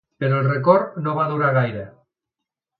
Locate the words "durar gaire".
1.35-1.87